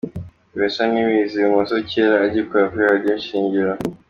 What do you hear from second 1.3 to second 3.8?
ibumoso kera agikora kuri Radio Ishingiro.